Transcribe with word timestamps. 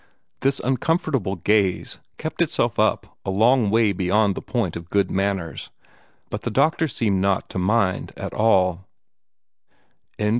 This 0.39 0.59
uncomfortable 0.59 1.35
gaze 1.35 1.99
kept 2.17 2.41
itself 2.41 2.79
up 2.79 3.19
a 3.23 3.29
long 3.29 3.69
way 3.69 3.91
beyond 3.91 4.33
the 4.33 4.41
point 4.41 4.75
of 4.75 4.89
good 4.89 5.11
manners; 5.11 5.69
but 6.31 6.41
the 6.41 6.49
doctor 6.49 6.87
seemed 6.87 7.21
not 7.21 7.49
to 7.51 7.59
mind 7.59 8.07
that 8.15 8.33
at 8.33 8.33
all. 8.33 8.87